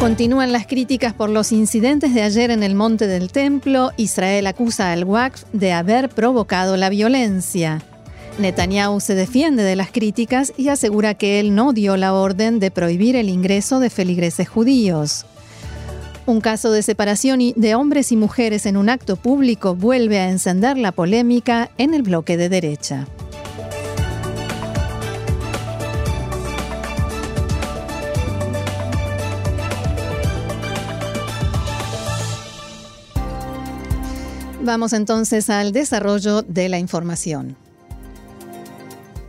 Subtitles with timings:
[0.00, 3.90] Continúan las críticas por los incidentes de ayer en el Monte del Templo.
[3.98, 7.82] Israel acusa al Waqf de haber provocado la violencia.
[8.38, 12.70] Netanyahu se defiende de las críticas y asegura que él no dio la orden de
[12.70, 15.26] prohibir el ingreso de feligreses judíos.
[16.24, 20.78] Un caso de separación de hombres y mujeres en un acto público vuelve a encender
[20.78, 23.06] la polémica en el bloque de derecha.
[34.70, 37.56] Vamos entonces al desarrollo de la información.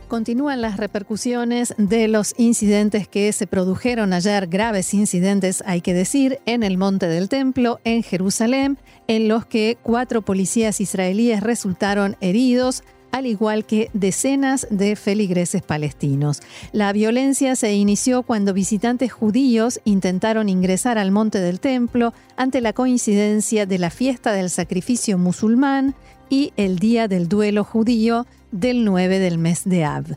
[0.06, 6.38] Continúan las repercusiones de los incidentes que se produjeron ayer, graves incidentes, hay que decir,
[6.46, 8.78] en el Monte del Templo, en Jerusalén,
[9.08, 16.40] en los que cuatro policías israelíes resultaron heridos, al igual que decenas de feligreses palestinos.
[16.72, 22.72] La violencia se inició cuando visitantes judíos intentaron ingresar al monte del templo ante la
[22.72, 25.94] coincidencia de la fiesta del sacrificio musulmán
[26.28, 30.16] y el día del duelo judío del 9 del mes de Ab.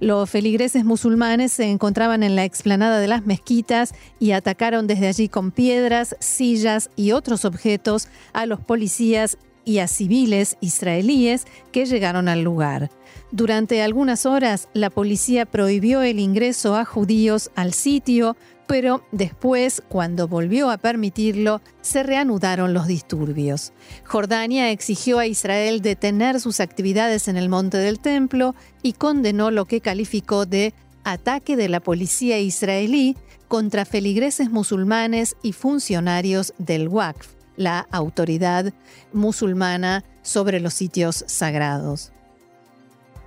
[0.00, 5.28] Los feligreses musulmanes se encontraban en la explanada de las mezquitas y atacaron desde allí
[5.28, 12.28] con piedras, sillas y otros objetos a los policías y a civiles israelíes que llegaron
[12.28, 12.90] al lugar.
[13.32, 18.36] Durante algunas horas la policía prohibió el ingreso a judíos al sitio,
[18.66, 23.72] pero después, cuando volvió a permitirlo, se reanudaron los disturbios.
[24.04, 29.64] Jordania exigió a Israel detener sus actividades en el monte del templo y condenó lo
[29.64, 30.72] que calificó de
[31.04, 33.16] ataque de la policía israelí
[33.48, 38.72] contra feligreses musulmanes y funcionarios del Waqf la autoridad
[39.12, 42.10] musulmana sobre los sitios sagrados.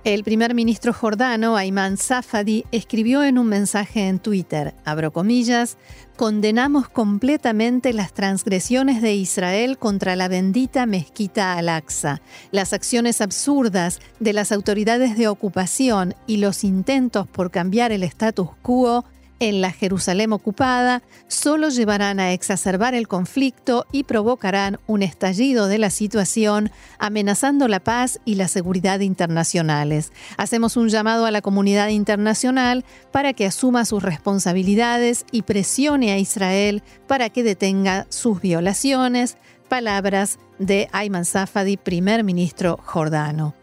[0.02, 5.78] El primer ministro jordano, Ayman Safadi, escribió en un mensaje en Twitter, abro comillas,
[6.16, 14.34] condenamos completamente las transgresiones de Israel contra la bendita mezquita Al-Aqsa, las acciones absurdas de
[14.34, 19.06] las autoridades de ocupación y los intentos por cambiar el status quo
[19.40, 25.78] en la Jerusalén ocupada solo llevarán a exacerbar el conflicto y provocarán un estallido de
[25.78, 30.12] la situación, amenazando la paz y la seguridad internacionales.
[30.36, 36.18] Hacemos un llamado a la comunidad internacional para que asuma sus responsabilidades y presione a
[36.18, 39.36] Israel para que detenga sus violaciones.
[39.68, 43.54] Palabras de Ayman Safadi, primer ministro jordano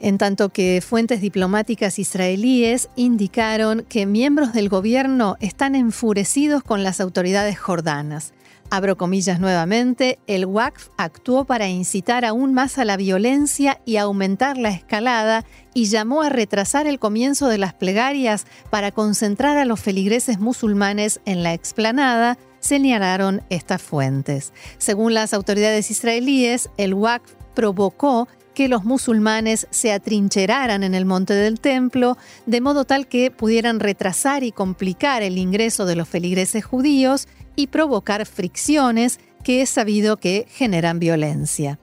[0.00, 7.00] en tanto que fuentes diplomáticas israelíes indicaron que miembros del gobierno están enfurecidos con las
[7.00, 8.32] autoridades jordanas.
[8.72, 14.56] Abro comillas nuevamente, el WACF actuó para incitar aún más a la violencia y aumentar
[14.56, 15.44] la escalada
[15.74, 21.20] y llamó a retrasar el comienzo de las plegarias para concentrar a los feligreses musulmanes
[21.24, 24.52] en la explanada, señalaron estas fuentes.
[24.78, 31.34] Según las autoridades israelíes, el WACF provocó que los musulmanes se atrincheraran en el monte
[31.34, 32.16] del templo,
[32.46, 37.68] de modo tal que pudieran retrasar y complicar el ingreso de los feligreses judíos y
[37.68, 41.78] provocar fricciones que es sabido que generan violencia.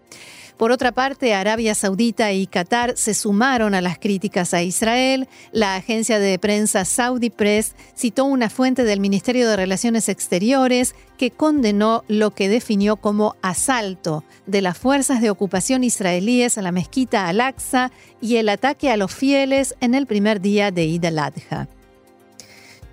[0.58, 5.28] Por otra parte, Arabia Saudita y Qatar se sumaron a las críticas a Israel.
[5.52, 11.30] La agencia de prensa Saudi Press citó una fuente del Ministerio de Relaciones Exteriores que
[11.30, 17.28] condenó lo que definió como asalto de las fuerzas de ocupación israelíes a la mezquita
[17.28, 21.68] Al-Aqsa y el ataque a los fieles en el primer día de Eid al-Adha.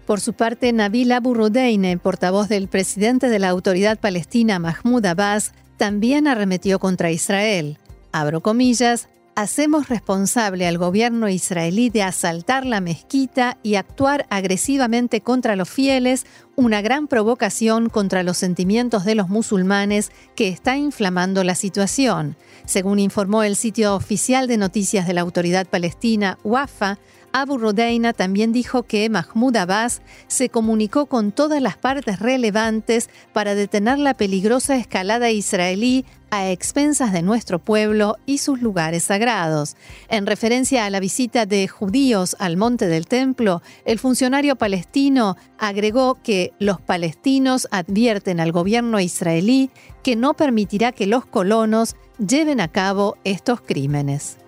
[0.06, 5.54] Por su parte, Nabil Abu Rudeine, portavoz del presidente de la autoridad palestina Mahmoud Abbas,
[5.76, 7.78] también arremetió contra Israel.
[8.12, 15.56] Abro comillas, hacemos responsable al gobierno israelí de asaltar la mezquita y actuar agresivamente contra
[15.56, 16.26] los fieles,
[16.56, 22.36] una gran provocación contra los sentimientos de los musulmanes que está inflamando la situación.
[22.64, 26.98] Según informó el sitio oficial de noticias de la autoridad palestina, WAFA,
[27.36, 33.56] Abu Rodeina también dijo que Mahmoud Abbas se comunicó con todas las partes relevantes para
[33.56, 39.76] detener la peligrosa escalada israelí a expensas de nuestro pueblo y sus lugares sagrados.
[40.08, 46.18] En referencia a la visita de judíos al monte del templo, el funcionario palestino agregó
[46.22, 49.70] que los palestinos advierten al gobierno israelí
[50.02, 54.38] que no permitirá que los colonos lleven a cabo estos crímenes.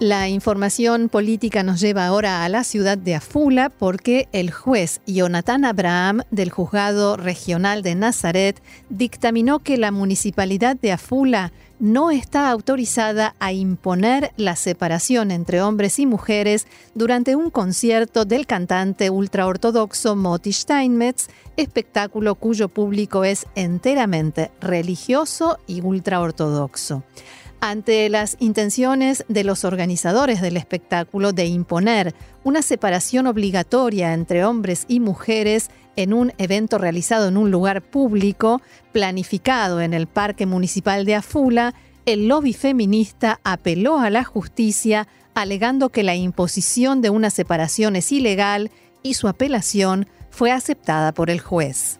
[0.00, 5.66] La información política nos lleva ahora a la ciudad de Afula porque el juez Jonathan
[5.66, 13.34] Abraham del juzgado regional de Nazaret dictaminó que la municipalidad de Afula no está autorizada
[13.40, 20.52] a imponer la separación entre hombres y mujeres durante un concierto del cantante ultraortodoxo Moti
[20.52, 27.02] Steinmetz, espectáculo cuyo público es enteramente religioso y ultraortodoxo.
[27.62, 34.86] Ante las intenciones de los organizadores del espectáculo de imponer una separación obligatoria entre hombres
[34.88, 38.62] y mujeres en un evento realizado en un lugar público,
[38.92, 41.74] planificado en el Parque Municipal de Afula,
[42.06, 48.10] el lobby feminista apeló a la justicia alegando que la imposición de una separación es
[48.10, 48.70] ilegal
[49.02, 51.99] y su apelación fue aceptada por el juez.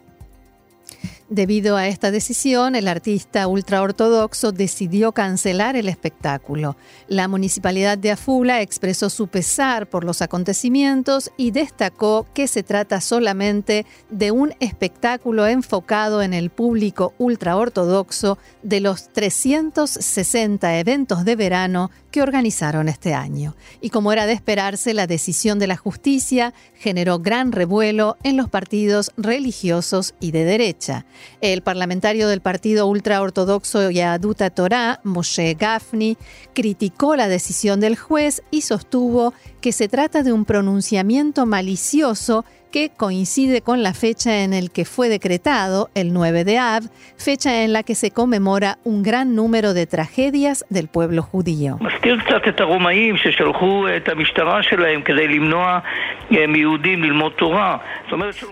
[1.33, 6.77] Debido a esta decisión, el artista ultraortodoxo decidió cancelar el espectáculo.
[7.07, 13.01] La municipalidad de Afula expresó su pesar por los acontecimientos y destacó que se trata
[13.01, 21.93] solamente de un espectáculo enfocado en el público ultraortodoxo de los 360 eventos de verano
[22.11, 23.55] que organizaron este año.
[23.81, 28.49] Y como era de esperarse, la decisión de la justicia generó gran revuelo en los
[28.49, 31.07] partidos religiosos y de derecha.
[31.41, 36.17] El parlamentario del partido ultraortodoxo Yaduta Torah, Moshe Gafni,
[36.55, 42.91] criticó la decisión del juez y sostuvo que se trata de un pronunciamiento malicioso que
[42.91, 46.85] coincide con la fecha en el que fue decretado, el 9 de Av,
[47.17, 51.79] fecha en la que se conmemora un gran número de tragedias del pueblo judío.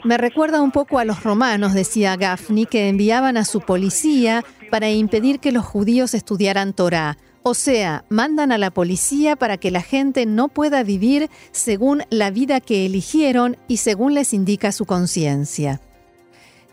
[0.05, 4.91] Me recuerda un poco a los romanos, decía Gafni, que enviaban a su policía para
[4.91, 7.17] impedir que los judíos estudiaran Torah.
[7.43, 12.31] O sea, mandan a la policía para que la gente no pueda vivir según la
[12.31, 15.81] vida que eligieron y según les indica su conciencia.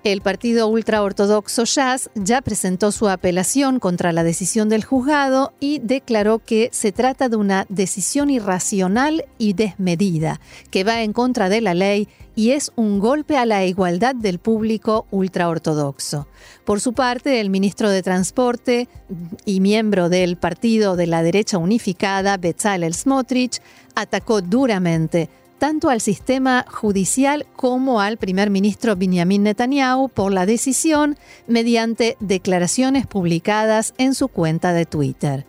[0.05, 6.37] El partido ultraortodoxo Jazz ya presentó su apelación contra la decisión del juzgado y declaró
[6.37, 11.73] que se trata de una decisión irracional y desmedida, que va en contra de la
[11.73, 16.27] ley y es un golpe a la igualdad del público ultraortodoxo.
[16.65, 18.87] Por su parte, el ministro de Transporte
[19.43, 23.59] y miembro del partido de la derecha unificada, Bezalel Smotrich,
[23.95, 31.17] atacó duramente tanto al sistema judicial como al primer ministro Benjamin Netanyahu por la decisión
[31.47, 35.45] mediante declaraciones publicadas en su cuenta de Twitter.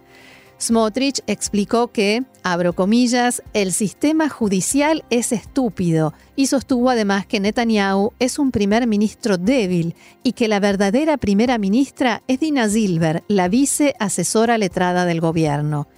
[0.59, 8.15] Smotrich explicó que, abro comillas, el sistema judicial es estúpido y sostuvo además que Netanyahu
[8.19, 13.49] es un primer ministro débil y que la verdadera primera ministra es Dina Silver, la
[13.49, 15.89] vice asesora letrada del gobierno.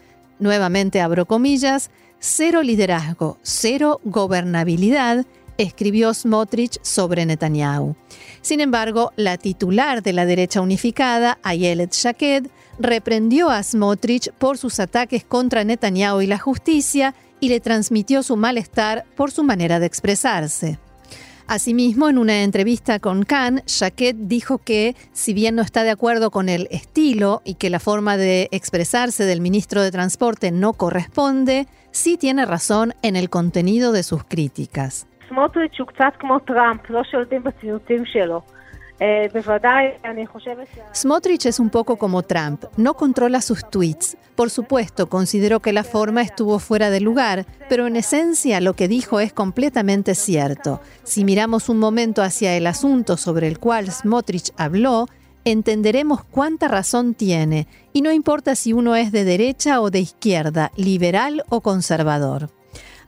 [0.41, 5.27] Nuevamente abro comillas, cero liderazgo, cero gobernabilidad,
[5.57, 7.97] escribió Smotrich sobre Netanyahu.
[8.43, 12.49] Sin embargo, la titular de la derecha unificada, Ayelet Shaked,
[12.79, 18.37] reprendió a Smotrich por sus ataques contra Netanyahu y la justicia y le transmitió su
[18.37, 20.79] malestar por su manera de expresarse.
[21.49, 26.31] Asimismo, en una entrevista con Khan, Shaked dijo que, si bien no está de acuerdo
[26.31, 31.67] con el estilo y que la forma de expresarse del ministro de Transporte no corresponde,
[31.99, 35.07] sí tiene razón en el contenido de sus críticas.
[40.95, 44.17] Smotrich es un poco como Trump, no controla sus tweets.
[44.35, 48.89] Por supuesto, consideró que la forma estuvo fuera de lugar, pero en esencia lo que
[48.89, 50.81] dijo es completamente cierto.
[51.05, 55.07] Si miramos un momento hacia el asunto sobre el cual Smotrich habló,
[55.45, 60.73] entenderemos cuánta razón tiene, y no importa si uno es de derecha o de izquierda,
[60.77, 62.51] liberal o conservador.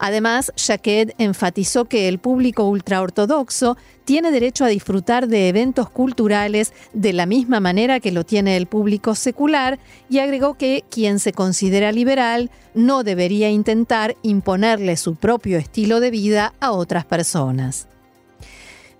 [0.03, 7.13] Además, Shaked enfatizó que el público ultraortodoxo tiene derecho a disfrutar de eventos culturales de
[7.13, 11.93] la misma manera que lo tiene el público secular y agregó que quien se considera
[11.93, 17.87] liberal no debería intentar imponerle su propio estilo de vida a otras personas.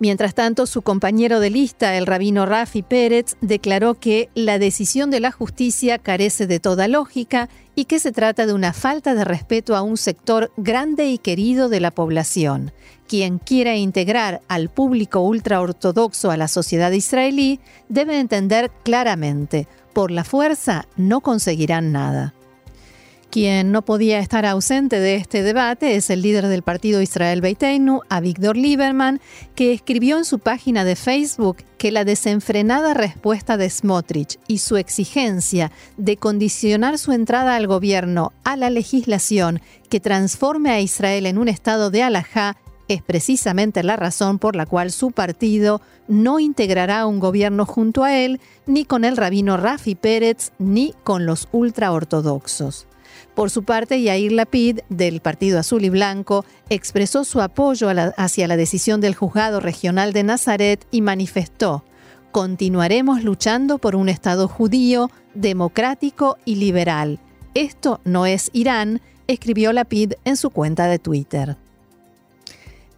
[0.01, 5.19] Mientras tanto, su compañero de lista, el rabino Rafi Pérez, declaró que la decisión de
[5.19, 9.75] la justicia carece de toda lógica y que se trata de una falta de respeto
[9.75, 12.71] a un sector grande y querido de la población.
[13.07, 20.23] Quien quiera integrar al público ultraortodoxo a la sociedad israelí debe entender claramente, por la
[20.23, 22.33] fuerza no conseguirán nada.
[23.31, 28.01] Quien no podía estar ausente de este debate es el líder del partido Israel Beiteinu,
[28.09, 29.21] Avigdor Lieberman,
[29.55, 34.75] que escribió en su página de Facebook que la desenfrenada respuesta de Smotrich y su
[34.75, 41.37] exigencia de condicionar su entrada al gobierno a la legislación que transforme a Israel en
[41.37, 42.57] un estado de alajá
[42.89, 48.17] es precisamente la razón por la cual su partido no integrará un gobierno junto a
[48.17, 52.87] él, ni con el rabino Rafi Pérez, ni con los ultraortodoxos.
[53.35, 58.57] Por su parte, Yair Lapid, del Partido Azul y Blanco, expresó su apoyo hacia la
[58.57, 61.85] decisión del juzgado regional de Nazaret y manifestó,
[62.31, 67.19] continuaremos luchando por un Estado judío, democrático y liberal.
[67.53, 71.57] Esto no es Irán, escribió Lapid en su cuenta de Twitter.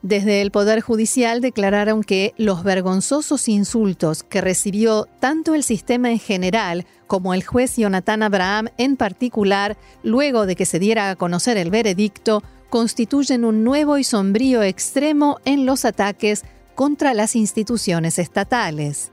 [0.03, 6.19] Desde el Poder Judicial declararon que los vergonzosos insultos que recibió tanto el sistema en
[6.19, 11.55] general como el juez Jonathan Abraham en particular, luego de que se diera a conocer
[11.55, 16.43] el veredicto, constituyen un nuevo y sombrío extremo en los ataques
[16.75, 19.12] contra las instituciones estatales.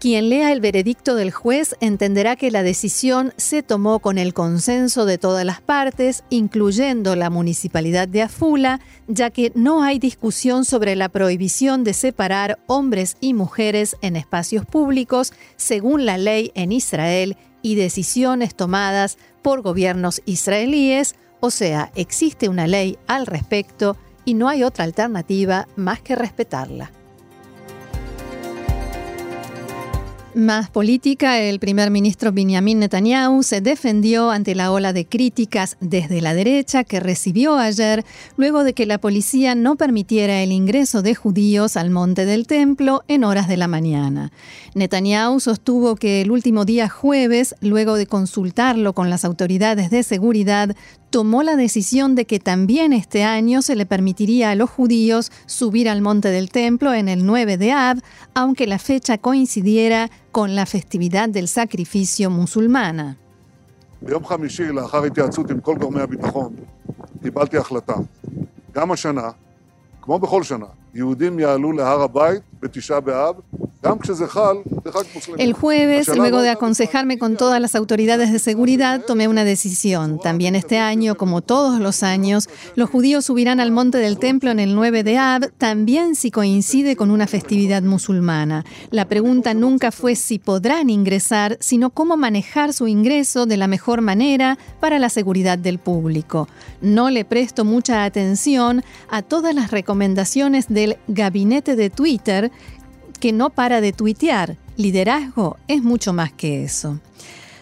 [0.00, 5.06] Quien lea el veredicto del juez entenderá que la decisión se tomó con el consenso
[5.06, 10.94] de todas las partes, incluyendo la municipalidad de Afula, ya que no hay discusión sobre
[10.94, 17.36] la prohibición de separar hombres y mujeres en espacios públicos según la ley en Israel
[17.60, 24.48] y decisiones tomadas por gobiernos israelíes, o sea, existe una ley al respecto y no
[24.48, 26.92] hay otra alternativa más que respetarla.
[30.38, 36.20] Más política, el primer ministro Benjamin Netanyahu se defendió ante la ola de críticas desde
[36.20, 38.04] la derecha que recibió ayer
[38.36, 43.02] luego de que la policía no permitiera el ingreso de judíos al monte del templo
[43.08, 44.30] en horas de la mañana.
[44.76, 50.76] Netanyahu sostuvo que el último día jueves, luego de consultarlo con las autoridades de seguridad,
[51.10, 55.88] tomó la decisión de que también este año se le permitiría a los judíos subir
[55.88, 58.02] al monte del templo en el 9 de Ab,
[58.34, 63.16] aunque la fecha coincidiera con la festividad del sacrificio musulmana.
[75.38, 80.18] El jueves, luego de aconsejarme con todas las autoridades de seguridad, tomé una decisión.
[80.18, 84.58] También este año, como todos los años, los judíos subirán al monte del templo en
[84.58, 88.64] el 9 de Ab, también si coincide con una festividad musulmana.
[88.90, 94.00] La pregunta nunca fue si podrán ingresar, sino cómo manejar su ingreso de la mejor
[94.00, 96.48] manera para la seguridad del público.
[96.80, 102.50] No le presto mucha atención a todas las recomendaciones del gabinete de Twitter
[103.18, 104.56] que no para de tuitear.
[104.76, 106.98] Liderazgo es mucho más que eso.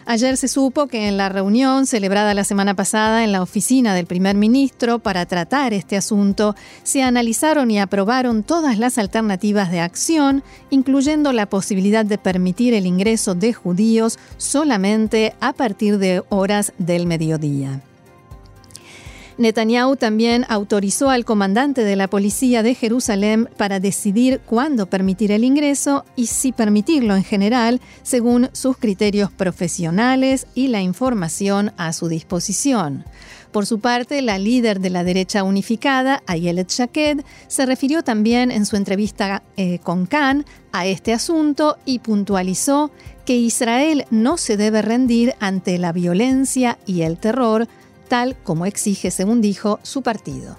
[0.08, 4.06] Ayer se supo que en la reunión celebrada la semana pasada en la oficina del
[4.06, 10.44] primer ministro para tratar este asunto, se analizaron y aprobaron todas las alternativas de acción,
[10.70, 17.06] incluyendo la posibilidad de permitir el ingreso de judíos solamente a partir de horas del
[17.06, 17.82] mediodía.
[19.38, 25.44] Netanyahu también autorizó al comandante de la policía de Jerusalén para decidir cuándo permitir el
[25.44, 32.08] ingreso y si permitirlo en general, según sus criterios profesionales y la información a su
[32.08, 33.04] disposición.
[33.52, 38.66] Por su parte, la líder de la derecha unificada, Ayelet Shaked, se refirió también en
[38.66, 42.90] su entrevista eh, con Khan a este asunto y puntualizó
[43.24, 47.66] que Israel no se debe rendir ante la violencia y el terror
[48.06, 50.56] tal como exige, según dijo, su partido.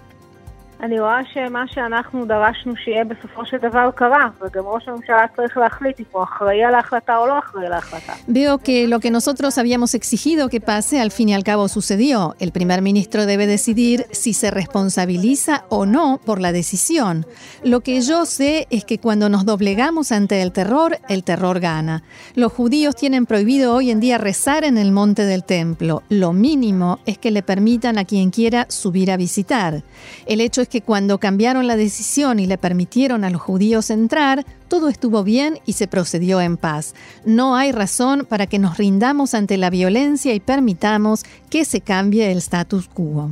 [0.82, 6.00] אני רואה שמה שאנחנו דרשנו שיהיה בסופו של דבר קרה, וגם ראש הממשלה צריך להחליט
[6.00, 8.12] אם הוא אחראי על ההחלטה או לא אחראי על ההחלטה.
[8.28, 12.34] Veo que lo que nosotros habíamos exigido que pase al fin y al cabo sucedió.
[12.40, 17.26] El primer ministro debe decidir si se responsabiliza o no por la decisión.
[17.62, 22.02] Lo que yo sé es que cuando nos doblegamos ante el terror, el terror gana.
[22.34, 26.02] Los judíos tienen prohibido hoy en día rezar en el monte del templo.
[26.08, 29.84] Lo mínimo es que le permitan a quien quiera subir a visitar.
[30.26, 34.45] El hecho es que cuando cambiaron la decisión y le permitieron a los judíos entrar,
[34.67, 36.93] todo estuvo bien y se procedió en paz.
[37.25, 42.31] No hay razón para que nos rindamos ante la violencia y permitamos que se cambie
[42.31, 43.31] el status quo.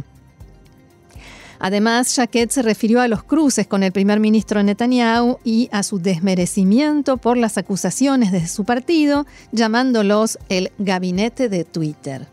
[1.60, 6.00] Además, Jaquet se refirió a los cruces con el primer ministro Netanyahu y a su
[6.00, 12.28] desmerecimiento por las acusaciones de su partido, llamándolos el gabinete de Twitter.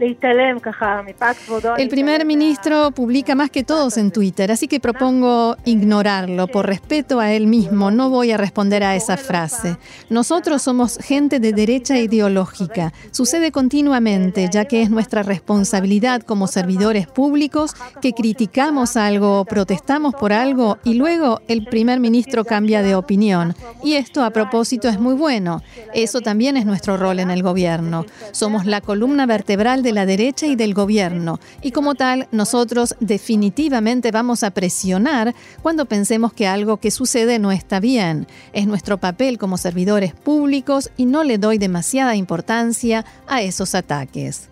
[0.00, 7.18] El primer ministro publica más que todos en Twitter, así que propongo ignorarlo por respeto
[7.18, 7.90] a él mismo.
[7.90, 9.76] No voy a responder a esa frase.
[10.08, 12.92] Nosotros somos gente de derecha ideológica.
[13.10, 20.14] Sucede continuamente, ya que es nuestra responsabilidad como servidores públicos que criticamos algo o protestamos
[20.14, 23.54] por algo y luego el primer ministro cambia de opinión.
[23.82, 25.62] Y esto a propósito es muy bueno.
[25.92, 28.06] Eso también es nuestro rol en el gobierno.
[28.30, 32.94] Somos la columna vertebral de de la derecha y del gobierno, y como tal nosotros
[33.00, 38.26] definitivamente vamos a presionar cuando pensemos que algo que sucede no está bien.
[38.52, 44.50] Es nuestro papel como servidores públicos y no le doy demasiada importancia a esos ataques.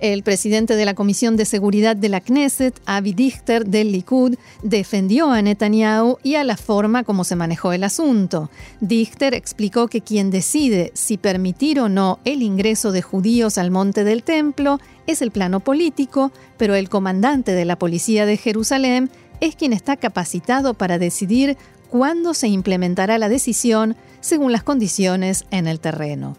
[0.00, 5.30] El presidente de la Comisión de Seguridad de la Knesset, Avi Dichter del Likud, defendió
[5.30, 8.50] a Netanyahu y a la forma como se manejó el asunto.
[8.80, 14.04] Dichter explicó que quien decide si permitir o no el ingreso de judíos al monte
[14.04, 19.10] del templo es el plano político, pero el comandante de la policía de Jerusalén
[19.40, 21.56] es quien está capacitado para decidir
[21.88, 26.36] cuándo se implementará la decisión según las condiciones en el terreno.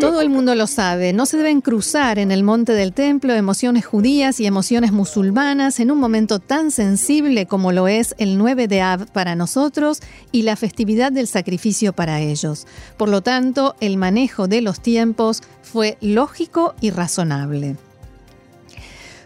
[0.00, 3.86] Todo el mundo lo sabe, no se deben cruzar en el monte del templo emociones
[3.86, 8.82] judías y emociones musulmanas en un momento tan sensible como lo es el 9 de
[8.82, 10.00] Av para nosotros
[10.32, 12.66] y la festividad del sacrificio para ellos.
[12.98, 17.76] Por lo tanto, el manejo de los tiempos fue lógico y razonable.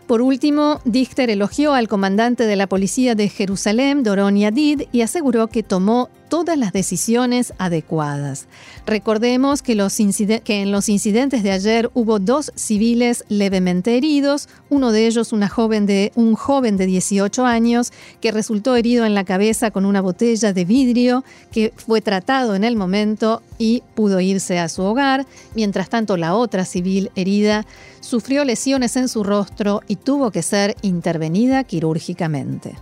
[0.07, 5.49] Por último, Dichter elogió al comandante de la policía de Jerusalén, Doron Yadid, y aseguró
[5.49, 8.47] que tomó todas las decisiones adecuadas.
[8.87, 15.35] Recordemos que, en los incidentes de ayer hubo dos civiles levemente heridos, uno de ellos
[15.35, 19.85] una joven de, un joven de 18 años que resultó herido en la cabeza con
[19.85, 24.81] una botella de vidrio que fue tratado en el momento y pudo irse a su
[24.85, 25.27] hogar.
[25.55, 27.67] Mientras tanto, la otra civil herida
[28.01, 32.75] sufrió lesiones en su rostro y tuvo que ser intervenida quirúrgicamente.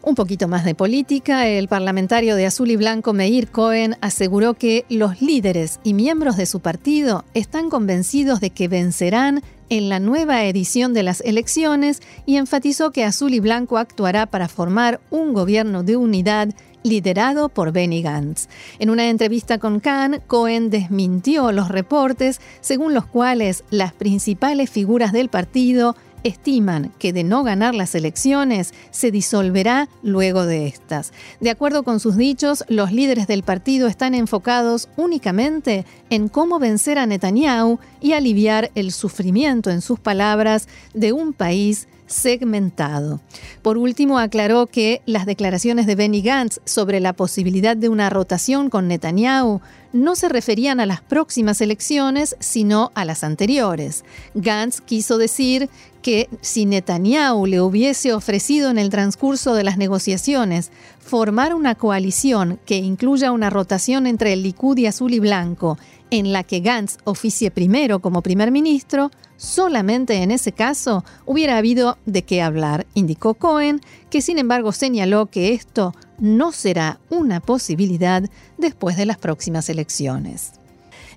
[0.00, 4.84] Un poquito más de política, el parlamentario de Azul y Blanco Meir Cohen aseguró que
[4.88, 10.44] los líderes y miembros de su partido están convencidos de que vencerán en la nueva
[10.44, 15.82] edición de las elecciones y enfatizó que Azul y Blanco actuará para formar un gobierno
[15.82, 16.50] de unidad
[16.84, 18.48] liderado por Benny Gantz.
[18.78, 25.12] En una entrevista con Khan, Cohen desmintió los reportes según los cuales las principales figuras
[25.12, 25.96] del partido
[26.28, 31.12] estiman que de no ganar las elecciones se disolverá luego de estas.
[31.40, 36.98] De acuerdo con sus dichos, los líderes del partido están enfocados únicamente en cómo vencer
[36.98, 43.20] a Netanyahu y aliviar el sufrimiento, en sus palabras, de un país segmentado.
[43.62, 48.70] Por último, aclaró que las declaraciones de Benny Gantz sobre la posibilidad de una rotación
[48.70, 49.60] con Netanyahu
[49.92, 54.04] no se referían a las próximas elecciones, sino a las anteriores.
[54.34, 55.70] Gantz quiso decir
[56.02, 62.58] que si Netanyahu le hubiese ofrecido en el transcurso de las negociaciones formar una coalición
[62.66, 65.78] que incluya una rotación entre el Likud y azul y blanco,
[66.10, 71.98] en la que Gantz oficie primero como primer ministro, solamente en ese caso hubiera habido
[72.06, 78.22] de qué hablar, indicó Cohen, que sin embargo señaló que esto no será una posibilidad
[78.56, 80.52] después de las próximas elecciones.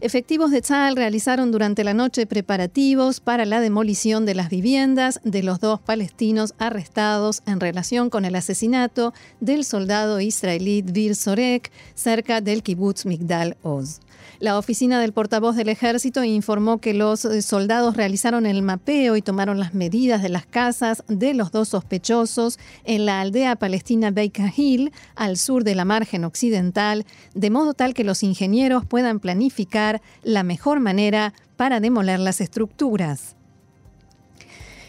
[0.03, 5.43] Efectivos de Tzal realizaron durante la noche preparativos para la demolición de las viviendas de
[5.43, 12.41] los dos palestinos arrestados en relación con el asesinato del soldado israelí Dvir Sorek cerca
[12.41, 13.99] del kibbutz Migdal Oz.
[14.41, 19.21] La oficina del portavoz del ejército informó que los eh, soldados realizaron el mapeo y
[19.21, 24.51] tomaron las medidas de las casas de los dos sospechosos en la aldea palestina Beika
[24.57, 30.01] Hill, al sur de la margen occidental, de modo tal que los ingenieros puedan planificar
[30.23, 33.35] la mejor manera para demoler las estructuras.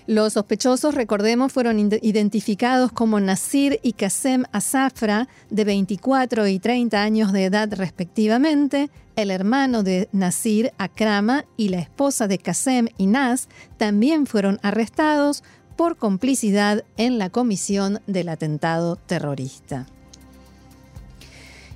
[0.06, 7.32] Los sospechosos, recordemos, fueron identificados como Nasir y Qasem Asafra, de 24 y 30 años
[7.32, 8.90] de edad respectivamente.
[9.14, 15.44] El hermano de Nasir, Akrama, y la esposa de Qasem, Inaz, también fueron arrestados
[15.76, 19.86] por complicidad en la comisión del atentado terrorista.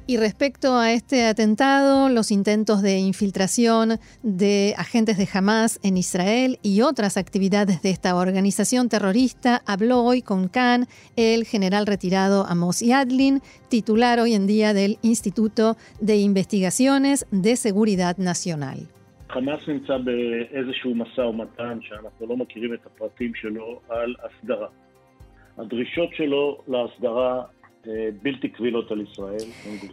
[0.08, 6.60] Y respecto a este atentado, los intentos de infiltración de agentes de Hamas en Israel
[6.62, 12.82] y otras actividades de esta organización terrorista, habló hoy con Khan el general retirado Amos
[12.82, 18.86] Yadlin, titular hoy en día del Instituto de Investigaciones de Seguridad Nacional.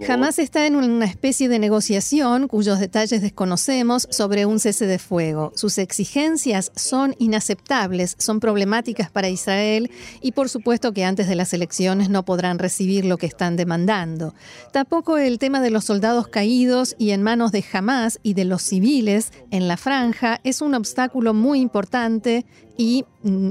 [0.06, 5.52] Jamás está en una especie de negociación cuyos detalles desconocemos sobre un cese de fuego.
[5.56, 11.54] Sus exigencias son inaceptables, son problemáticas para Israel y por supuesto que antes de las
[11.54, 14.34] elecciones no podrán recibir lo que están demandando.
[14.72, 18.62] Tampoco el tema de los soldados caídos y en manos de Hamas y de los
[18.64, 22.46] civiles en la franja es un obstáculo muy importante
[22.78, 23.50] y mm,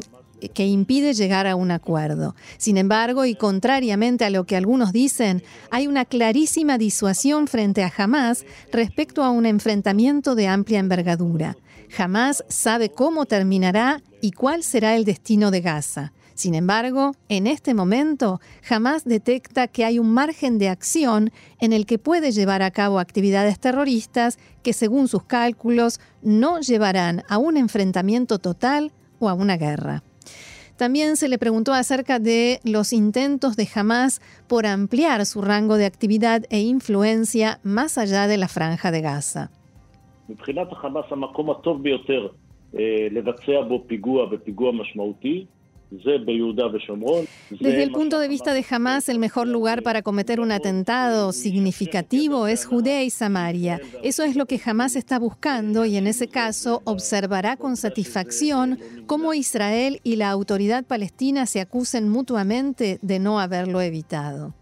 [0.49, 2.35] que impide llegar a un acuerdo.
[2.59, 7.93] Sin embargo, y contrariamente a lo que algunos dicen, hay una clarísima disuasión frente a
[7.97, 11.57] Hamas respecto a un enfrentamiento de amplia envergadura.
[11.97, 16.13] Hamas sabe cómo terminará y cuál será el destino de Gaza.
[16.35, 21.87] Sin embargo, en este momento, Hamas detecta que hay un margen de acción en el
[21.87, 27.57] que puede llevar a cabo actividades terroristas que, según sus cálculos, no llevarán a un
[27.57, 30.03] enfrentamiento total o a una guerra.
[30.83, 35.87] También se le preguntó acerca de los intentos de Hamas por ampliar su rango de
[35.87, 39.53] actividad e influencia más allá de la franja de Gaza.
[47.51, 52.47] Desde el punto de vista de Hamas, el mejor lugar para cometer un atentado significativo
[52.47, 53.79] es Judea y Samaria.
[54.03, 59.35] Eso es lo que Hamas está buscando y en ese caso observará con satisfacción cómo
[59.35, 64.55] Israel y la autoridad palestina se acusen mutuamente de no haberlo evitado.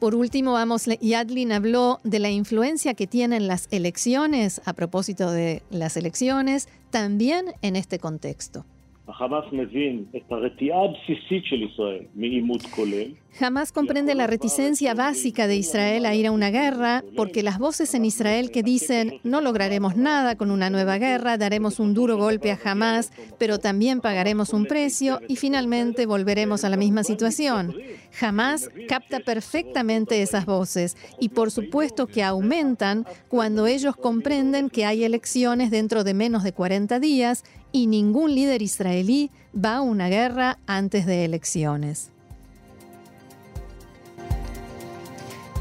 [0.00, 5.62] Por último, vamos, Yadlin habló de la influencia que tienen las elecciones, a propósito de
[5.70, 8.66] las elecciones, también en este contexto.
[13.32, 17.94] Jamás comprende la reticencia básica de Israel a ir a una guerra, porque las voces
[17.94, 22.52] en Israel que dicen no lograremos nada con una nueva guerra, daremos un duro golpe
[22.52, 27.74] a Hamas, pero también pagaremos un precio y finalmente volveremos a la misma situación.
[28.12, 35.02] Jamás capta perfectamente esas voces y por supuesto que aumentan cuando ellos comprenden que hay
[35.02, 40.58] elecciones dentro de menos de 40 días y ningún líder israelí va a una guerra
[40.66, 42.10] antes de elecciones.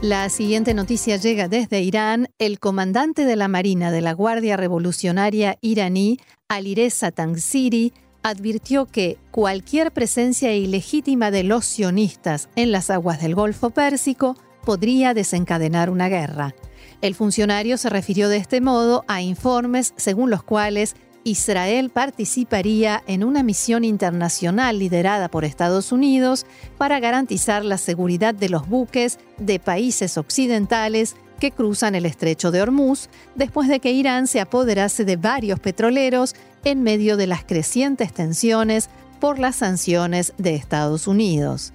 [0.01, 2.27] La siguiente noticia llega desde Irán.
[2.39, 7.93] El comandante de la Marina de la Guardia Revolucionaria iraní, Alireza Tangsiri,
[8.23, 15.13] advirtió que cualquier presencia ilegítima de los sionistas en las aguas del Golfo Pérsico podría
[15.13, 16.55] desencadenar una guerra.
[17.01, 23.23] El funcionario se refirió de este modo a informes según los cuales Israel participaría en
[23.23, 26.45] una misión internacional liderada por Estados Unidos
[26.77, 32.61] para garantizar la seguridad de los buques de países occidentales que cruzan el estrecho de
[32.61, 38.13] Hormuz después de que Irán se apoderase de varios petroleros en medio de las crecientes
[38.13, 41.73] tensiones por las sanciones de Estados Unidos.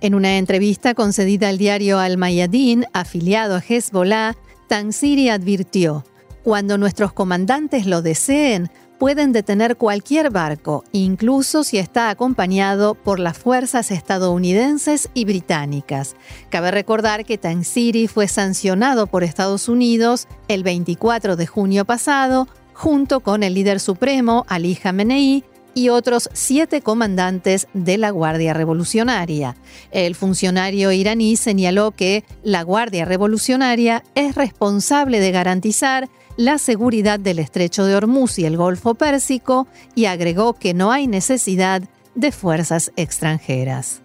[0.00, 4.36] En una entrevista concedida al diario Al-Mayadin, afiliado a Hezbollah,
[4.68, 6.04] Tansiri advirtió,
[6.48, 13.36] cuando nuestros comandantes lo deseen, pueden detener cualquier barco, incluso si está acompañado por las
[13.36, 16.16] fuerzas estadounidenses y británicas.
[16.48, 23.20] Cabe recordar que Tangsiri fue sancionado por Estados Unidos el 24 de junio pasado, junto
[23.20, 25.44] con el líder supremo Ali Khamenei
[25.78, 29.54] y otros siete comandantes de la Guardia Revolucionaria.
[29.92, 37.38] El funcionario iraní señaló que la Guardia Revolucionaria es responsable de garantizar la seguridad del
[37.38, 41.82] estrecho de Hormuz y el Golfo Pérsico y agregó que no hay necesidad
[42.16, 44.02] de fuerzas extranjeras.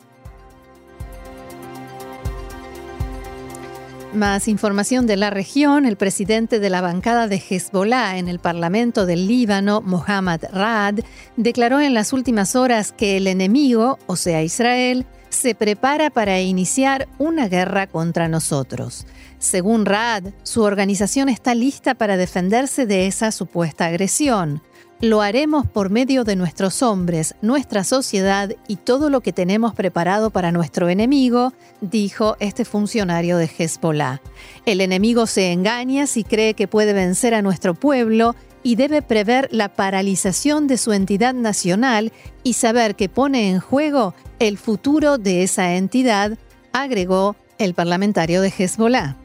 [4.13, 9.08] Más información de la región, el presidente de la bancada de Hezbollah en el Parlamento
[9.08, 10.99] del Líbano, Mohammad Raad,
[11.36, 17.08] declaró en las últimas horas que el enemigo, o sea Israel, se prepara para iniciar
[17.17, 19.08] una guerra contra nosotros.
[19.39, 24.62] Según Raad, su organización está lista para defenderse de esa supuesta agresión.
[25.01, 30.29] Lo haremos por medio de nuestros hombres, nuestra sociedad y todo lo que tenemos preparado
[30.29, 31.51] para nuestro enemigo,
[31.82, 34.21] dijo este funcionario de Hezbollah.
[34.65, 39.49] El enemigo se engaña si cree que puede vencer a nuestro pueblo y debe prever
[39.51, 45.43] la paralización de su entidad nacional y saber que pone en juego el futuro de
[45.43, 46.38] esa entidad,
[46.71, 49.17] agregó el parlamentario de Hezbollah.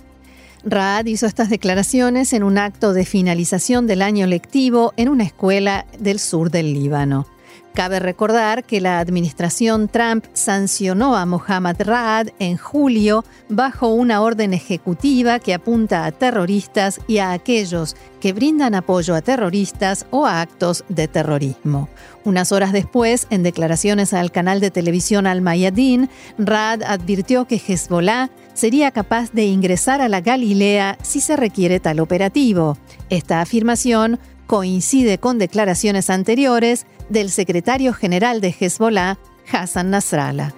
[0.64, 5.86] Raad hizo estas declaraciones en un acto de finalización del año lectivo en una escuela
[5.98, 7.26] del sur del Líbano.
[7.74, 14.52] Cabe recordar que la administración Trump sancionó a Mohammad Raad en julio bajo una orden
[14.52, 20.40] ejecutiva que apunta a terroristas y a aquellos que brindan apoyo a terroristas o a
[20.40, 21.88] actos de terrorismo.
[22.24, 28.31] Unas horas después, en declaraciones al canal de televisión Al Mayadin, Raad advirtió que Hezbollah
[28.54, 32.76] sería capaz de ingresar a la Galilea si se requiere tal operativo.
[33.09, 39.18] Esta afirmación coincide con declaraciones anteriores del secretario general de Hezbollah,
[39.52, 40.54] Hassan Nasrallah.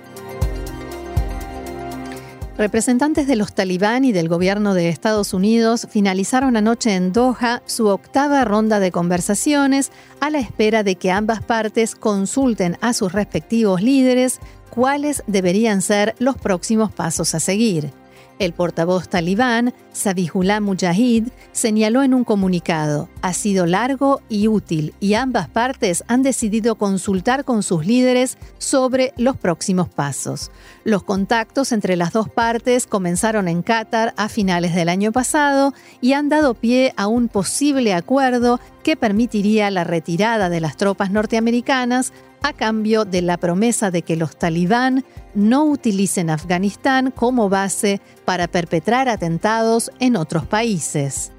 [2.57, 7.88] Representantes de los talibán y del gobierno de Estados Unidos finalizaron anoche en Doha su
[7.88, 13.83] octava ronda de conversaciones a la espera de que ambas partes consulten a sus respectivos
[13.83, 14.38] líderes
[14.70, 17.99] cuáles deberían ser los próximos pasos a seguir.
[18.40, 25.12] El portavoz talibán, Sabihullah Mujahid, señaló en un comunicado, ha sido largo y útil y
[25.12, 30.50] ambas partes han decidido consultar con sus líderes sobre los próximos pasos.
[30.85, 36.14] Los contactos entre las dos partes comenzaron en Qatar a finales del año pasado y
[36.14, 42.14] han dado pie a un posible acuerdo que permitiría la retirada de las tropas norteamericanas
[42.42, 48.48] a cambio de la promesa de que los talibán no utilicen Afganistán como base para
[48.48, 51.33] perpetrar atentados en otros países.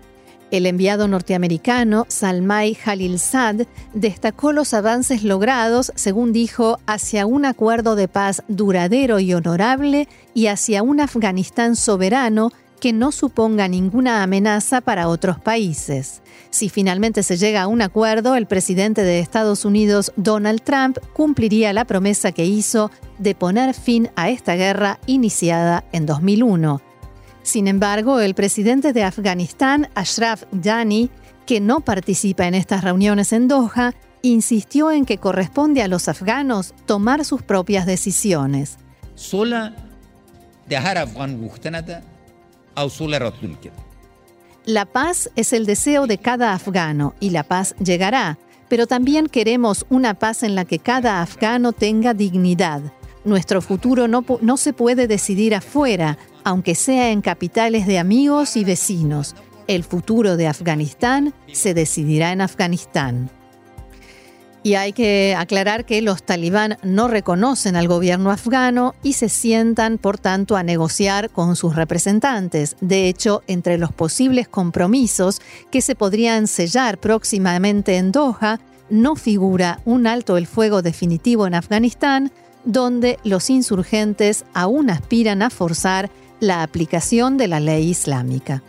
[0.52, 8.10] El enviado norteamericano Salmai Khalilzad destacó los avances logrados, según dijo, hacia un acuerdo de
[8.10, 15.08] paz duradero y honorable y hacia un Afganistán soberano que no suponga ninguna amenaza para
[15.08, 16.22] otros países.
[16.52, 21.72] Si finalmente se llega a un acuerdo, el presidente de Estados Unidos, Donald Trump, cumpliría
[21.72, 26.82] la promesa que hizo de poner fin a esta guerra iniciada en 2001.
[27.42, 31.10] Sin embargo, el presidente de Afganistán, Ashraf Ghani,
[31.46, 36.74] que no participa en estas reuniones en Doha, insistió en que corresponde a los afganos
[36.86, 38.78] tomar sus propias decisiones.
[39.16, 39.74] Sola
[44.65, 48.38] la paz es el deseo de cada afgano y la paz llegará,
[48.69, 52.82] pero también queremos una paz en la que cada afgano tenga dignidad.
[53.26, 58.63] Nuestro futuro no, no se puede decidir afuera, aunque sea en capitales de amigos y
[58.63, 59.36] vecinos.
[59.67, 63.30] El futuro de Afganistán se decidirá en Afganistán.
[64.63, 69.97] Y hay que aclarar que los talibán no reconocen al gobierno afgano y se sientan,
[69.97, 72.76] por tanto, a negociar con sus representantes.
[72.80, 78.60] De hecho, entre los posibles compromisos que se podrían sellar próximamente en Doha,
[78.91, 82.32] no figura un alto el fuego definitivo en Afganistán,
[82.63, 88.62] donde los insurgentes aún aspiran a forzar la aplicación de la ley islámica.